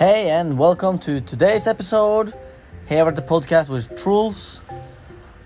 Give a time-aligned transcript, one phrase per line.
[0.00, 2.32] Hey, and welcome to today's episode
[2.88, 4.62] here at the podcast with Truls,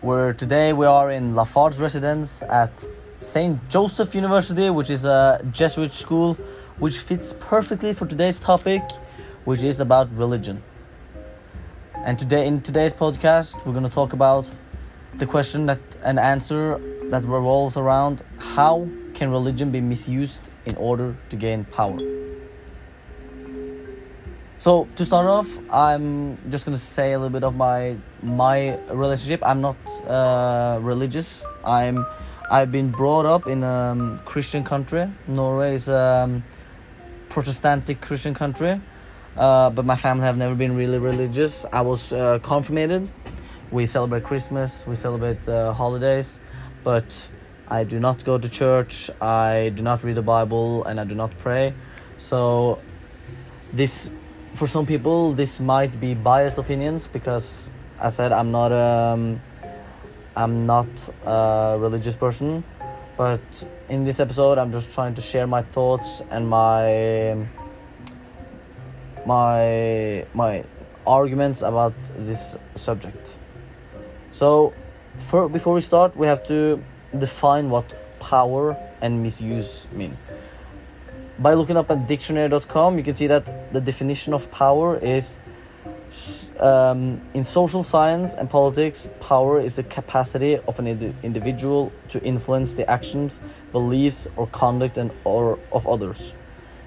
[0.00, 2.86] where today we are in Lafarge residence at
[3.16, 3.68] St.
[3.68, 6.34] Joseph University, which is a Jesuit school
[6.78, 8.82] which fits perfectly for today's topic,
[9.44, 10.62] which is about religion.
[12.04, 14.48] And today, in today's podcast, we're going to talk about
[15.18, 16.80] the question that an answer
[17.10, 22.23] that revolves around how can religion be misused in order to gain power.
[24.64, 29.42] So to start off, I'm just gonna say a little bit of my my relationship.
[29.44, 29.76] I'm not
[30.08, 31.44] uh, religious.
[31.62, 32.06] I'm
[32.50, 35.06] I've been brought up in a um, Christian country.
[35.28, 36.44] Norway is a um,
[37.28, 38.80] Protestantic Christian country,
[39.36, 41.66] uh, but my family have never been really religious.
[41.70, 43.10] I was uh, confirmated.
[43.70, 44.86] We celebrate Christmas.
[44.86, 46.40] We celebrate uh, holidays,
[46.82, 47.30] but
[47.68, 49.10] I do not go to church.
[49.20, 51.74] I do not read the Bible, and I do not pray.
[52.16, 52.80] So
[53.70, 54.10] this
[54.54, 59.40] for some people this might be biased opinions because I said I'm not um,
[60.36, 60.88] I'm not
[61.26, 62.64] a religious person,
[63.16, 63.40] but
[63.88, 67.36] in this episode I'm just trying to share my thoughts and my
[69.26, 70.64] my my
[71.06, 73.36] arguments about this subject.
[74.30, 74.72] So,
[75.16, 76.82] for before we start, we have to
[77.16, 80.16] define what power and misuse mean
[81.38, 85.40] by looking up at dictionary.com, you can see that the definition of power is
[86.60, 92.22] um, in social science and politics, power is the capacity of an indi- individual to
[92.22, 93.40] influence the actions,
[93.72, 96.34] beliefs, or conduct and or of others.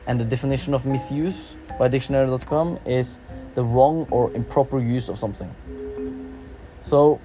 [0.05, 3.19] And the definition of misuse by dictionary.com is
[3.55, 5.53] the wrong or improper use of something.
[6.83, 7.15] So,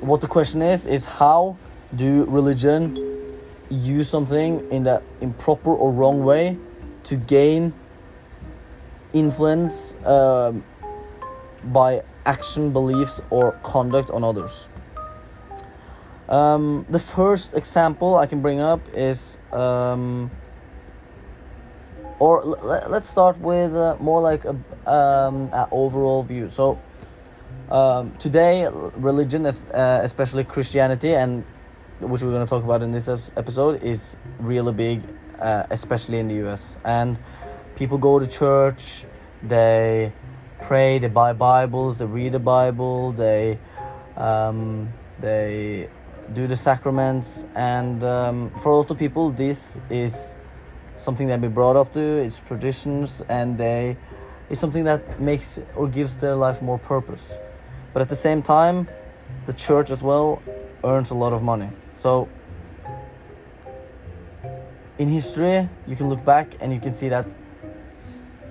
[0.00, 1.58] what the question is is how
[1.94, 3.07] do religion
[3.70, 6.56] use something in the improper or wrong way
[7.04, 7.72] to gain
[9.12, 10.64] influence um,
[11.64, 14.68] by action, beliefs, or conduct on others.
[16.28, 20.30] Um, the first example I can bring up is, um,
[22.18, 26.48] or let's start with uh, more like a um, an overall view.
[26.48, 26.78] So
[27.70, 31.44] um, today, religion, uh, especially Christianity and
[32.00, 35.02] which we're going to talk about in this episode, is really big,
[35.38, 36.78] uh, especially in the US.
[36.84, 37.18] And
[37.76, 39.04] people go to church,
[39.42, 40.12] they
[40.60, 43.58] pray, they buy Bibles, they read the Bible, they
[44.16, 45.88] um, they
[46.32, 50.36] do the sacraments, and um, for a lot of people, this is
[50.96, 52.00] something that they've brought up to.
[52.00, 53.96] It's traditions, and they
[54.50, 57.38] it's something that makes or gives their life more purpose.
[57.92, 58.88] But at the same time,
[59.46, 60.42] the church as well
[60.84, 61.70] earns a lot of money.
[61.98, 62.28] So,
[64.98, 67.34] in history, you can look back and you can see that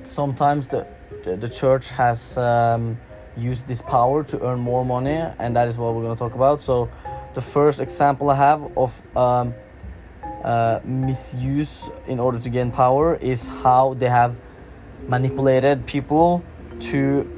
[0.04, 0.86] sometimes the,
[1.24, 2.98] the, church has um,
[3.38, 6.36] used this power to earn more money, and that is what we're going to talk
[6.36, 6.62] about.
[6.62, 6.90] So,
[7.36, 9.54] the first example I have of um,
[10.44, 14.38] uh, misuse in order to gain power is how they have
[15.08, 16.44] manipulated people
[16.92, 17.37] to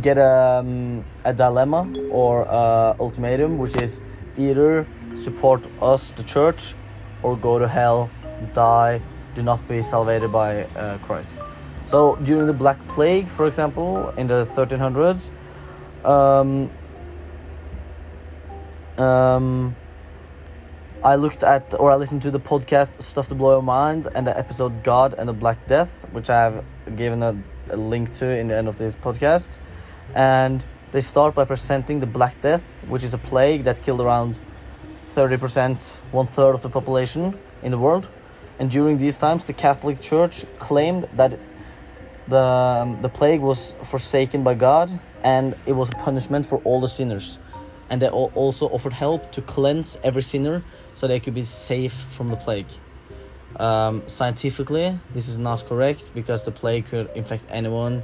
[0.00, 4.02] get a, um, a dilemma or a ultimatum, which is
[4.36, 6.74] either support us, the church,
[7.22, 8.10] or go to hell,
[8.52, 9.00] die,
[9.34, 11.40] do not be salvated by uh, Christ.
[11.86, 15.30] So during the Black Plague, for example, in the 1300s,
[16.04, 16.70] um,
[19.02, 19.76] um,
[21.02, 24.26] I looked at or I listened to the podcast Stuff to Blow Your Mind and
[24.26, 26.64] the episode God and the Black Death, which I have
[26.96, 27.36] given a,
[27.70, 29.58] a link to in the end of this podcast.
[30.14, 34.38] And they start by presenting the Black Death, which is a plague that killed around
[35.14, 38.08] 30%, one third of the population in the world.
[38.58, 41.38] And during these times, the Catholic Church claimed that
[42.28, 46.80] the, um, the plague was forsaken by God and it was a punishment for all
[46.80, 47.38] the sinners.
[47.90, 50.62] And they also offered help to cleanse every sinner
[50.94, 52.66] so they could be safe from the plague.
[53.56, 58.02] Um, scientifically, this is not correct because the plague could infect anyone.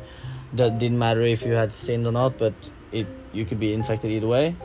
[0.53, 2.55] That didn't matter if you had sinned or not, but
[2.93, 4.57] it you could be infected either way.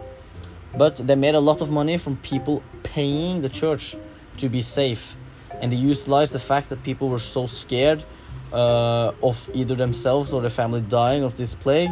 [0.76, 3.96] But they made a lot of money from people paying the church
[4.38, 5.16] to be safe.
[5.62, 8.04] And they utilized the fact that people were so scared
[8.52, 11.92] uh, of either themselves or their family dying of this plague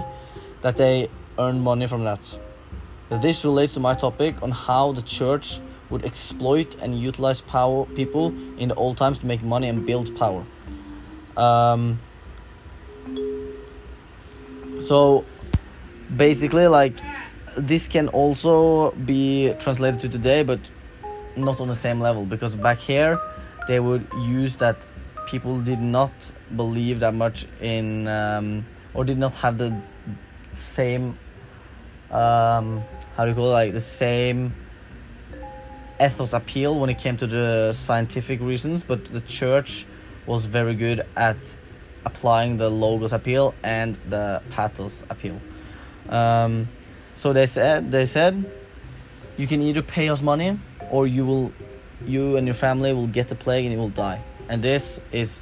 [0.61, 2.39] that they earned money from that.
[3.09, 8.33] This relates to my topic on how the church would exploit and utilize power people
[8.57, 10.43] in the old times to make money and build power.
[11.37, 11.99] Um,
[14.83, 15.25] so
[16.15, 16.95] basically, like
[17.57, 20.59] this can also be translated to today, but
[21.35, 23.19] not on the same level because back here
[23.67, 24.87] they would use that
[25.27, 26.11] people did not
[26.55, 29.75] believe that much in um, or did not have the
[30.53, 31.17] same
[32.11, 32.83] um,
[33.15, 34.53] how do you call it like the same
[35.99, 39.85] ethos appeal when it came to the scientific reasons but the church
[40.25, 41.37] was very good at
[42.05, 45.39] applying the logos appeal and the pathos appeal.
[46.09, 46.69] Um,
[47.15, 48.51] so they said they said
[49.37, 50.59] you can either pay us money
[50.91, 51.53] or you will
[52.05, 54.21] you and your family will get the plague and you will die.
[54.49, 55.41] And this is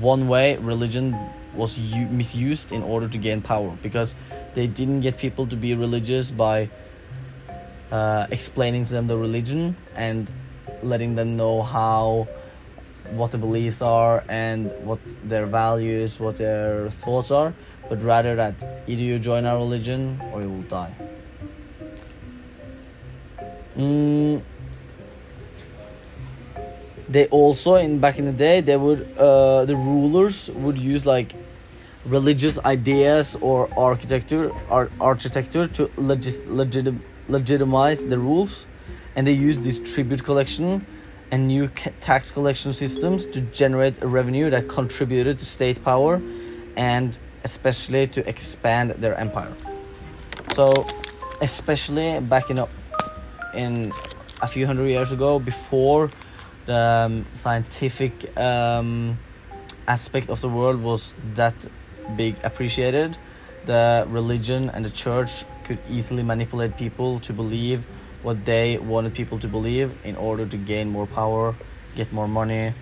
[0.00, 1.16] one way religion
[1.54, 4.14] was u- misused in order to gain power because
[4.54, 6.70] they didn't get people to be religious by
[7.90, 10.30] uh, explaining to them the religion and
[10.82, 12.28] letting them know how
[13.10, 17.52] what the beliefs are and what their values what their thoughts are
[17.90, 18.54] but rather that
[18.86, 20.94] either you join our religion or you will die.
[23.76, 24.42] Mm,
[27.08, 31.34] they also in back in the day they would uh, the rulers would use like
[32.06, 38.66] religious ideas or architecture ar- architecture to legis- legitim- legitimize the rules
[39.16, 40.86] and they use this tribute collection
[41.30, 41.68] and new
[42.00, 46.20] tax collection systems to generate a revenue that contributed to state power
[46.76, 49.52] and especially to expand their empire.
[50.54, 50.86] So
[51.40, 52.62] especially back in
[53.54, 53.92] in
[54.42, 56.10] a few hundred years ago before
[56.66, 59.18] the um, scientific um,
[59.88, 61.66] aspect of the world was that
[62.16, 63.16] big appreciated
[63.66, 67.84] the religion and the church could easily manipulate people to believe
[68.22, 71.54] what they wanted people to believe in order to gain more power
[71.94, 72.74] get more money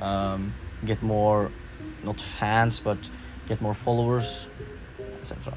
[0.00, 0.54] um,
[0.84, 1.50] get more
[2.02, 2.98] not fans but
[3.48, 4.48] get more followers
[5.20, 5.54] etc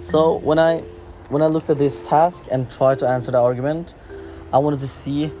[0.00, 0.82] So when I
[1.30, 3.94] when I looked at this task and tried to answer the argument,
[4.52, 5.32] I wanted to see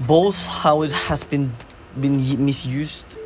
[0.00, 1.52] both how it has been
[2.00, 3.18] been misused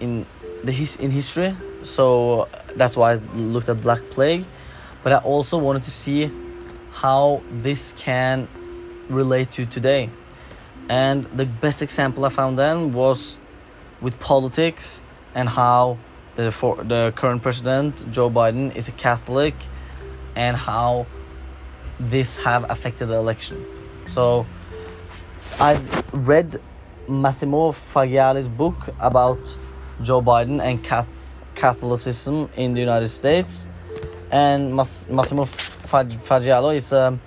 [0.00, 0.26] in
[0.64, 1.54] the his in history.
[1.82, 4.44] So that's why I looked at Black Plague,
[5.02, 6.30] but I also wanted to see
[6.92, 8.48] how this can
[9.08, 10.10] relate to today.
[10.88, 13.38] And the best example I found then was
[14.00, 15.02] with politics
[15.34, 15.98] and how
[16.36, 19.54] the for the current president Joe Biden is a Catholic
[20.36, 21.06] and how
[21.98, 23.64] this have affected the election.
[24.06, 24.46] So
[25.58, 26.60] I've read
[27.08, 29.38] Massimo Faggioli's book about
[30.02, 30.82] Joe Biden and
[31.54, 33.68] Catholicism in the United States,
[34.30, 37.18] and Mas- Massimo Fag- Faggioli is a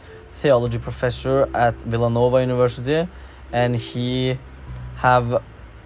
[0.42, 3.08] theology professor at Villanova University,
[3.52, 4.38] and he
[4.96, 5.44] have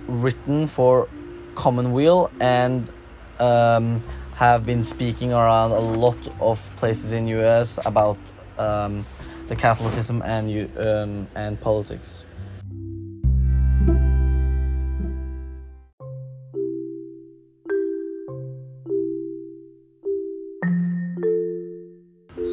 [0.08, 1.08] written for
[1.56, 2.90] Commonweal and
[3.40, 4.02] um,
[4.38, 8.20] have been speaking around a lot of places in US about
[8.60, 9.04] um,
[9.48, 12.24] the Catholicism and um, and politics.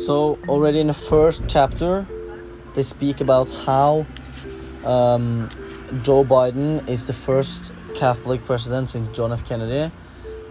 [0.07, 2.07] So already in the first chapter,
[2.75, 4.07] they speak about how
[4.87, 5.51] um,
[6.03, 9.47] Joe Biden is the first Catholic president since John F.
[9.47, 9.93] Kennedy,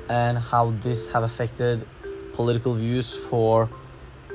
[0.10, 1.88] and how this have affected
[2.34, 3.70] political views for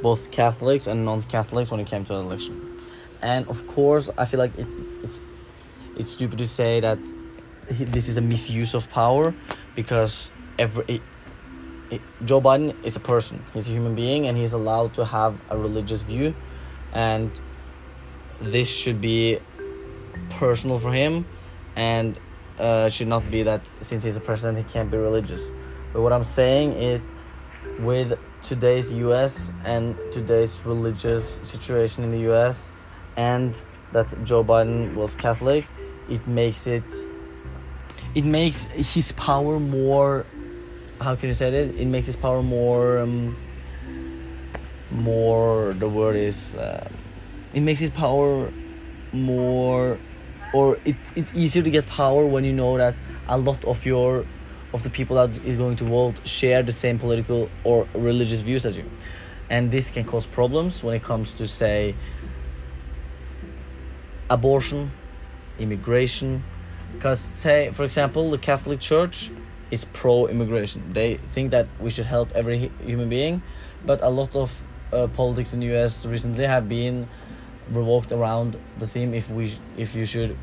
[0.03, 2.81] both Catholics and non-Catholics when it came to the election.
[3.21, 4.67] And of course, I feel like it,
[5.03, 5.21] it's
[5.97, 6.99] it's stupid to say that
[7.69, 9.35] this is a misuse of power
[9.75, 11.03] because every it,
[11.91, 13.45] it, Joe Biden is a person.
[13.53, 16.35] He's a human being, and he's allowed to have a religious view,
[16.93, 17.33] and
[18.41, 19.41] this should be
[20.31, 21.27] personal for him,
[21.75, 22.19] and
[22.59, 25.51] uh, should not be that since he's a president he can't be religious.
[25.93, 27.11] But what I'm saying is,
[27.81, 29.53] with today's U.S.
[29.65, 32.73] and today's religious situation in the U.S.
[33.17, 33.55] and
[33.93, 35.65] that Joe Biden was Catholic,
[36.09, 36.85] it makes it
[38.15, 40.25] it makes his power more
[41.01, 43.37] how can you say it it makes his power more um,
[44.91, 46.89] more the word is uh,
[47.53, 48.53] it makes his power
[49.13, 49.99] more
[50.53, 52.95] or it, it's easier to get power when you know that
[53.29, 54.25] a lot of your
[54.73, 58.67] of the people that is going to vote share the same political or religious views
[58.67, 58.85] as you.
[59.51, 61.95] And this can cause problems when it comes to say
[64.29, 64.93] abortion
[65.59, 66.45] immigration.
[66.93, 69.31] Because say for example the catholic church
[69.71, 70.93] is pro-immigration.
[70.93, 73.43] They think that we should help every human being
[73.85, 74.63] but a lot of
[74.93, 77.09] uh, politics in the us recently have been
[77.71, 80.37] revoked around the theme if we if you should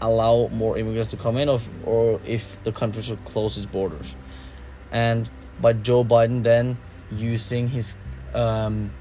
[0.00, 4.16] allow more immigrants to come in, or, or if the country should close its borders.
[4.90, 6.76] And by Joe Biden then
[7.10, 7.94] using his
[8.34, 8.92] um,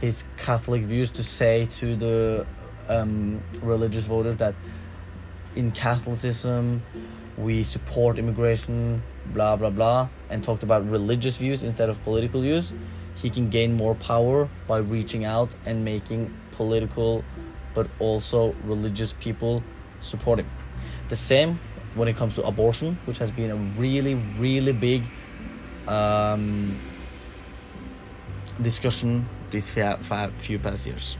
[0.00, 2.46] his Catholic views to say to the
[2.88, 4.54] um, religious voters that
[5.56, 6.82] in Catholicism
[7.36, 12.72] we support immigration, blah blah blah, and talked about religious views instead of political views,
[13.14, 17.24] he can gain more power by reaching out and making political
[17.74, 19.62] but also religious people
[20.00, 20.50] support him.
[21.08, 21.58] The same
[21.94, 25.04] when it comes to abortion, which has been a really, really big
[25.86, 26.76] um,
[28.60, 31.16] discussion these few past years.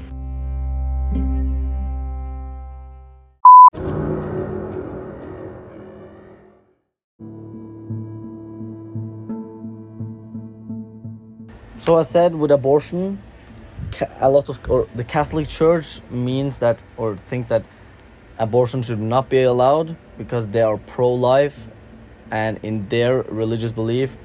[11.78, 13.22] So I said with abortion,
[14.20, 17.64] a lot of or the Catholic Church means that or thinks that
[18.38, 21.68] abortion should not be allowed because they are pro-life,
[22.30, 24.16] and in their religious belief,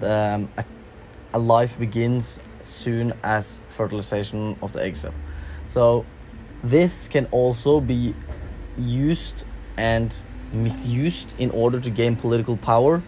[0.00, 0.64] um, a,
[1.32, 5.14] a life begins soon as fertilization of the egg cell.
[5.66, 6.04] So
[6.62, 8.14] this can also be
[8.78, 9.44] used
[9.76, 10.14] and
[10.52, 13.02] misused in order to gain political power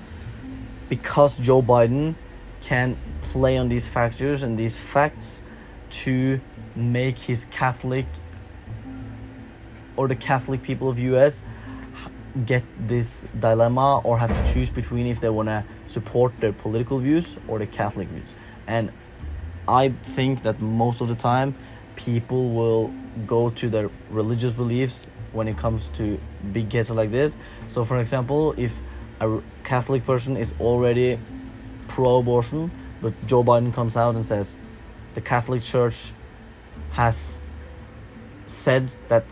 [0.89, 2.15] because Joe Biden
[2.61, 5.43] can play on these factors and these facts
[5.90, 6.40] to
[6.75, 8.07] make his Catholic
[9.97, 11.43] or the Catholic people of US
[12.45, 16.99] get this dilemma or have to choose between if they want to support their political
[16.99, 18.35] views or the Catholic views.
[18.66, 18.93] And
[19.66, 21.55] I think that most of the time
[21.97, 22.93] people will
[23.26, 26.21] go to their religious beliefs when it comes to
[26.52, 27.37] big cases like this.
[27.69, 28.76] So, for example, if
[29.21, 31.19] a Catholic person is already
[31.88, 34.59] pro abortion, but Joe Biden comes out and says
[35.16, 36.12] the Catholic Church
[36.92, 37.40] has
[38.44, 39.25] said that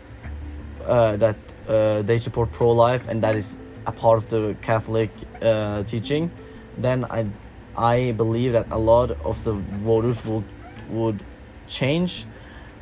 [0.83, 1.37] uh, that
[1.67, 5.11] uh, they support pro life and that is a part of the Catholic
[5.41, 6.31] uh, teaching,
[6.77, 7.27] then I
[7.77, 10.47] I believe that a lot of the voters would
[10.89, 11.19] would
[11.67, 12.25] change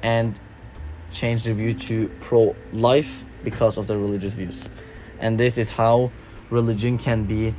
[0.02, 0.40] and
[1.12, 4.70] change their view to pro life because of their religious views.
[5.20, 6.12] And this is how
[6.50, 7.54] religion can be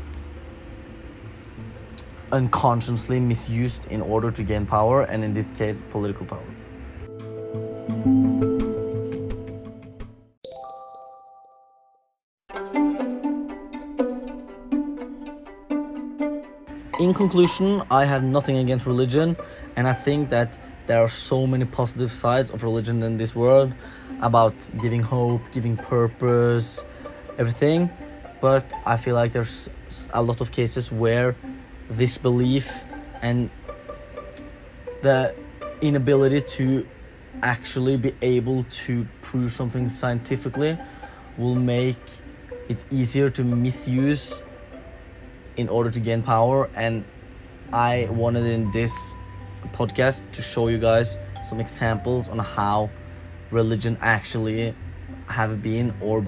[2.34, 6.50] unconsciously misused in order to gain power, and in this case, political power.
[17.04, 19.36] in conclusion, I have nothing against religion,
[19.76, 23.74] and I think that there are so many positive sides of religion in this world
[24.22, 26.82] about giving hope, giving purpose,
[27.38, 27.90] everything.
[28.40, 29.68] But I feel like there's
[30.12, 31.36] a lot of cases where
[31.90, 32.84] this belief
[33.22, 33.50] and
[35.02, 35.34] the
[35.80, 36.86] inability to
[37.42, 40.78] actually be able to prove something scientifically
[41.36, 41.98] will make
[42.68, 44.42] it easier to misuse
[45.56, 46.70] in order to gain power.
[46.74, 47.04] And
[47.72, 49.16] i wanted in this
[49.72, 52.90] podcast to show you guys some examples on how
[53.50, 54.74] religion actually
[55.26, 56.24] have been or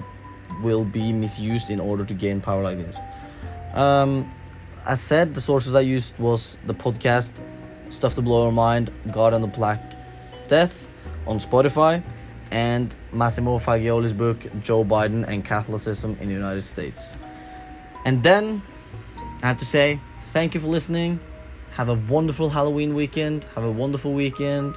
[0.61, 2.97] will be misused in order to gain power like this.
[3.73, 4.31] Um,
[4.87, 7.31] as said the sources i used was the podcast
[7.89, 9.93] stuff to blow your mind god and the black
[10.47, 10.87] death
[11.27, 12.01] on spotify
[12.51, 17.15] and massimo faggioli's book joe biden and catholicism in the united states
[18.05, 18.61] and then
[19.43, 19.99] I have to say,
[20.33, 21.19] thank you for listening.
[21.71, 23.43] Have a wonderful Halloween weekend.
[23.53, 24.75] Have a wonderful weekend.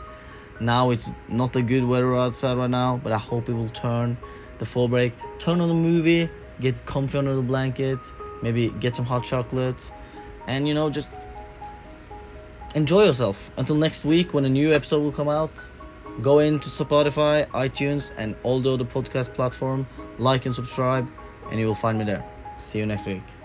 [0.61, 4.19] Now it's not a good weather outside right now, but I hope it will turn
[4.59, 5.15] the fall break.
[5.39, 6.29] Turn on the movie,
[6.61, 8.01] get comfy under the blanket,
[8.43, 9.81] maybe get some hot chocolate,
[10.51, 11.09] and you know, just
[12.75, 13.51] enjoy yourself.
[13.57, 15.53] Until next week when a new episode will come out,
[16.23, 19.87] go into Spotify, iTunes, and all the other podcast platform,
[20.19, 21.09] like and subscribe,
[21.51, 22.25] and you will find me there.
[22.59, 23.40] See you next week.